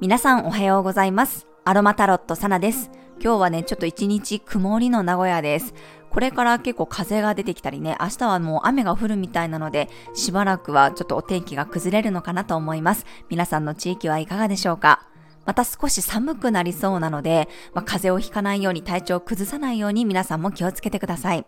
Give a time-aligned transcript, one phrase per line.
[0.00, 1.46] 皆さんおはようございます。
[1.66, 2.90] アロマタロットサナです。
[3.20, 5.74] 今日はね、ちょっと一日曇りの名古屋です。
[6.08, 13.04] これから結構風が出てきたりね、明日はもう雨が降るみたいなので、しばらくはちょっとお天気が崩れるのかなと思います。
[13.28, 15.06] 皆さんの地域はいかがでしょうか？
[15.44, 21.44] また少し寒くなりそうなので、まあ、風邪をひかないように体調を崩さないように皆さんも気をつけてください。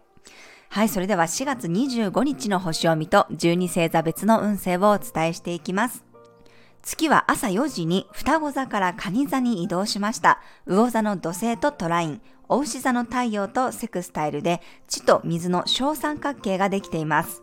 [0.70, 6.04] はい、それでは4月25日の星を見と12星座別の運勢をお伝えしていきます。
[6.82, 10.40] 月は朝4時に双子座から蟹座に移動しました。
[10.66, 17.42] 魚座の土星とトライン、お牛座の太陽とセクスタイルで地と水の小三角形ができています。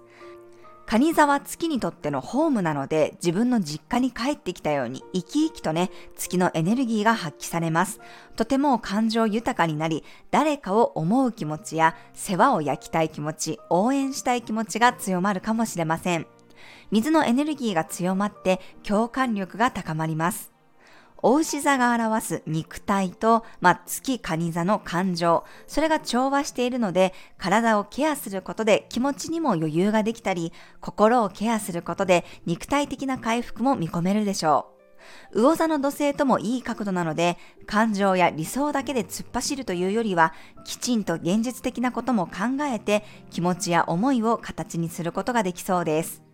[0.85, 7.99] 蟹座は月にとってのホームなので自分の実家に帰ってきたように生き生きとね、月のエネルギーが発揮されます。
[8.35, 16.27] とても感情豊かになり、誰かを思う気持ちや世話を焼きたい気持ち、応援したい気持ちが強まるかもしれません。
[16.91, 20.54] 水のエネルギーが強まって共感力が高まります。
[21.21, 34.75] お牛座が表す肉体と、まあ、月蟹座の感情、それが調和しているので、体をケアすることで気持ちにも余裕ができたり、心をケアすることで肉体的な回復も見込めるでしょう。
[35.39, 46.24] 魚座の土星ともいい角度なので、感情や理想だけで突っ走るというよりは、きちんと現実的なことも考えて、気持ちや思いを形にすることができそうです。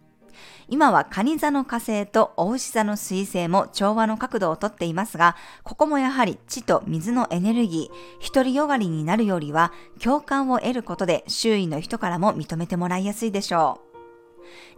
[0.68, 13.92] 今は蟹座の火星と大牛座の水星も調和の角度をとっていますが、ここもやはり地と水のエネルギー、独りよがりになるよりは共感を得ることで周囲の人からも認めてもらいやすいでしょう。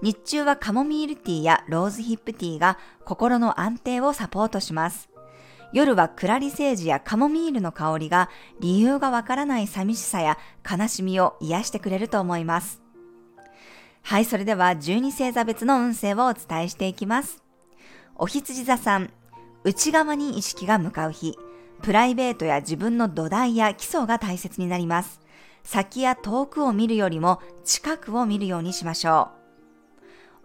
[0.01, 5.09] 日中はカモミールティーやローズヒップティーが心の安定をサポートします。
[5.71, 8.29] 夜はクラリセージやカモミールの香りが
[8.59, 10.37] 理由がわからない寂しさや
[10.69, 12.82] 悲しみを癒してくれると思います。
[14.03, 17.41] はい、それでは12星座別の運勢をお伝えしていきます。
[18.15, 19.09] お羊座さん、
[19.63, 21.37] 内側に意識が向かう日、
[21.81, 25.21] プライベートや自分の土台や基礎が大切になります。
[25.63, 29.29] 先や遠くを見るよりも近くを見るようにしましょ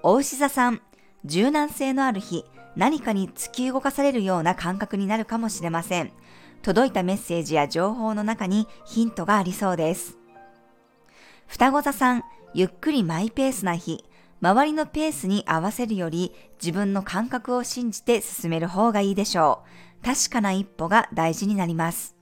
[0.02, 0.12] う。
[0.12, 0.80] お牛座さん、
[1.24, 2.44] 柔軟性のある日、
[2.76, 6.12] 何かに突き動かされるような感覚になるかもしれません。
[6.62, 10.16] 届いたメッセージや情報の中にヒントがありそうです。
[11.48, 12.22] 双子座さん、
[12.54, 14.04] ゆっくりマイペースな日、
[14.40, 16.32] 周りのペースに合わせるより
[16.62, 19.64] 自分の感覚を信じて進める方がいいでしょ
[20.02, 20.04] う。
[20.04, 22.16] 確かな一歩が大事になります。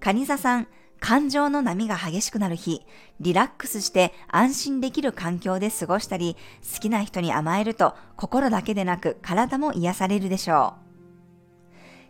[0.00, 0.68] 蟹座さん、
[1.00, 2.82] 感情の波が激しくなる日、
[3.20, 6.36] リラックスして安心できる環境で過ごしたり、
[6.74, 10.74] 好きな人に甘えると心だけでなく体も癒されるでしょ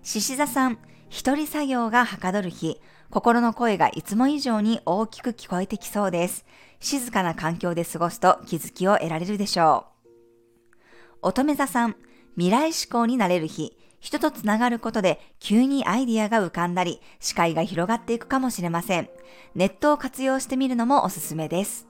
[0.02, 0.06] う。
[0.06, 2.80] 獅子座さん、一人作業がはかどる日、
[3.10, 6.44] 心の声がいつも以上に大きく聞こえてきそうです。
[6.80, 10.78] 静かな環境で過ごすと気づきを得られるでしょう。
[11.22, 11.96] 乙女座さん、
[12.34, 19.08] 未来志向になれる日、人とつながることで急にアイディアが浮かんだり、視界が広がっていくかもしれません。
[19.54, 21.88] ネットを活用してみるのもおすすめです。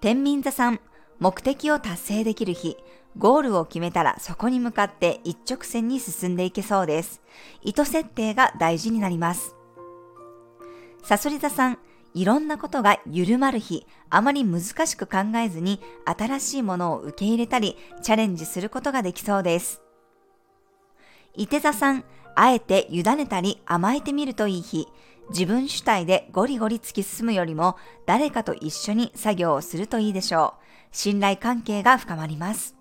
[0.00, 0.80] 天秤座さん、
[1.18, 2.76] 目的を達成できる日、
[3.16, 7.20] ゴールを決めたらそこに向かって一直線に進んでいけそうです。
[7.62, 9.54] 意図設定が大事になります。
[11.02, 11.78] サソリ座さん、
[12.14, 19.82] いろんなことが緩まる日、あまり難しく考えずに新しいものを受け入れたり、チャレンジすることができそうです。
[21.34, 24.86] 伊手座さん、あえて委ねたり甘えてみるといい日、
[25.30, 30.64] 自分主体でゴリゴリ突き進むよりも誰かと一緒に作業をするといいでしょう。
[30.90, 32.74] 信頼関係が深まります。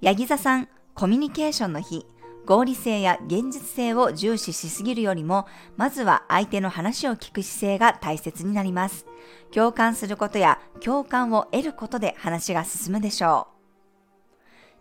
[0.00, 2.06] ヤギ座さん、コミュニケーションの日、
[2.46, 9.06] 合理性や現実性を重視しすぎるよりも、まずは相手の話を聞く姿勢が大切になります。
[9.52, 13.60] 共感することや共感を得ることで話が進むでしょう。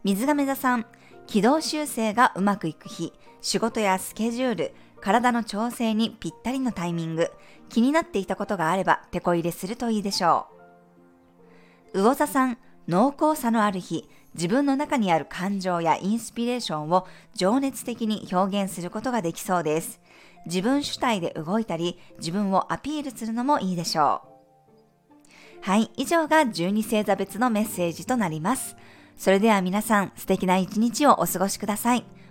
[0.04, 0.86] 水亀座さん、
[1.28, 7.32] 軌道修正がうまくいく日、仕事やスケジュール、体の調整にぴったりのタイミング、
[7.70, 10.48] 気になっていたことがあれば手こ入れするといいでしょ
[11.94, 12.02] う。
[12.02, 12.58] 魚座さん、
[12.88, 20.02] 濃厚さのある日、自分の中にある感情やインスピレーションを情熱的に表現することができそうです。
[20.46, 24.30] 自分主体で動いたり、自分をアピールするのもいいでしょう。
[25.62, 28.76] はい、以上が12星座別のメッセージとなります。
[29.18, 32.06] それでは皆さん素敵な一日をお過ごしください。